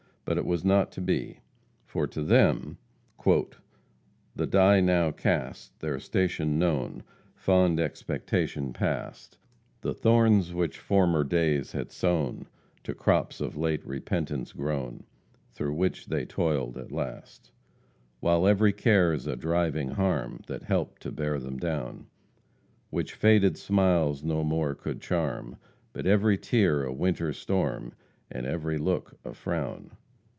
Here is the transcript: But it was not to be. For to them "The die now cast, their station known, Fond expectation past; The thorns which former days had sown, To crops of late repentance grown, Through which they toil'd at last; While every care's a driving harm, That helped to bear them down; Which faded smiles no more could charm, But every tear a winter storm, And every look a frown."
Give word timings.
But 0.23 0.37
it 0.37 0.45
was 0.45 0.63
not 0.63 0.93
to 0.93 1.01
be. 1.01 1.41
For 1.83 2.07
to 2.07 2.21
them 2.23 2.77
"The 3.25 4.47
die 4.47 4.79
now 4.79 5.11
cast, 5.11 5.77
their 5.81 5.99
station 5.99 6.57
known, 6.57 7.03
Fond 7.35 7.81
expectation 7.81 8.71
past; 8.71 9.37
The 9.81 9.93
thorns 9.93 10.53
which 10.53 10.77
former 10.77 11.25
days 11.25 11.73
had 11.73 11.91
sown, 11.91 12.45
To 12.85 12.93
crops 12.93 13.41
of 13.41 13.57
late 13.57 13.85
repentance 13.85 14.53
grown, 14.53 15.03
Through 15.51 15.73
which 15.73 16.05
they 16.05 16.23
toil'd 16.23 16.77
at 16.77 16.93
last; 16.93 17.51
While 18.21 18.47
every 18.47 18.71
care's 18.71 19.27
a 19.27 19.35
driving 19.35 19.89
harm, 19.89 20.43
That 20.47 20.63
helped 20.63 21.01
to 21.01 21.11
bear 21.11 21.39
them 21.39 21.57
down; 21.57 22.07
Which 22.89 23.15
faded 23.15 23.57
smiles 23.57 24.23
no 24.23 24.45
more 24.45 24.75
could 24.75 25.01
charm, 25.01 25.57
But 25.91 26.05
every 26.05 26.37
tear 26.37 26.85
a 26.85 26.93
winter 26.93 27.33
storm, 27.33 27.93
And 28.31 28.45
every 28.45 28.77
look 28.77 29.17
a 29.25 29.33
frown." 29.33 29.91